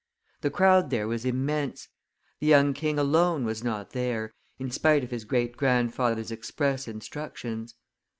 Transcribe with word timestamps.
The 0.41 0.49
crowd 0.49 0.89
there 0.89 1.07
was 1.07 1.25
immense; 1.25 1.87
the 2.39 2.47
young 2.47 2.73
king 2.73 2.97
alone 2.97 3.45
was 3.45 3.63
not 3.63 3.91
there, 3.91 4.31
in 4.57 4.71
spite 4.71 5.03
of 5.03 5.11
his 5.11 5.25
great 5.25 5.55
grandfather's 5.55 6.31
express 6.31 6.87
instructions. 6.87 7.75